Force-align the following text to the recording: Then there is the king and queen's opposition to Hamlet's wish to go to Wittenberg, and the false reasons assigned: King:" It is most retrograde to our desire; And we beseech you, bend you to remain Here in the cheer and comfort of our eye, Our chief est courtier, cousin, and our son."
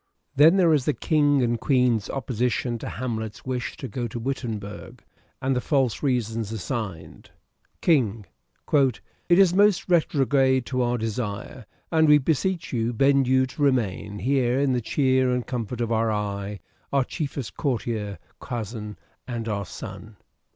Then 0.35 0.57
there 0.57 0.73
is 0.73 0.85
the 0.85 0.95
king 0.95 1.43
and 1.43 1.59
queen's 1.59 2.09
opposition 2.09 2.79
to 2.79 2.89
Hamlet's 2.89 3.45
wish 3.45 3.77
to 3.77 3.87
go 3.87 4.07
to 4.07 4.17
Wittenberg, 4.17 5.03
and 5.39 5.55
the 5.55 5.61
false 5.61 6.01
reasons 6.01 6.51
assigned: 6.51 7.29
King:" 7.81 8.25
It 8.79 9.03
is 9.37 9.53
most 9.53 9.87
retrograde 9.87 10.65
to 10.65 10.81
our 10.81 10.97
desire; 10.97 11.67
And 11.91 12.07
we 12.07 12.17
beseech 12.17 12.73
you, 12.73 12.93
bend 12.93 13.27
you 13.27 13.45
to 13.45 13.61
remain 13.61 14.17
Here 14.17 14.59
in 14.59 14.73
the 14.73 14.81
cheer 14.81 15.29
and 15.29 15.45
comfort 15.45 15.81
of 15.81 15.91
our 15.91 16.11
eye, 16.11 16.61
Our 16.91 17.03
chief 17.03 17.37
est 17.37 17.55
courtier, 17.55 18.17
cousin, 18.39 18.97
and 19.27 19.47
our 19.47 19.65
son." 19.67 20.17